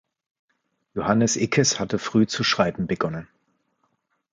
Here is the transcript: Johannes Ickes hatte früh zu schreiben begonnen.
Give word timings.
Johannes 0.95 1.35
Ickes 1.37 1.79
hatte 1.79 1.99
früh 1.99 2.25
zu 2.25 2.43
schreiben 2.43 2.87
begonnen. 2.87 3.27